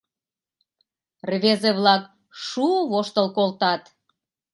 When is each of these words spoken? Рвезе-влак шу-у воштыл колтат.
Рвезе-влак 1.29 2.03
шу-у 2.43 2.79
воштыл 2.91 3.27
колтат. 3.37 3.81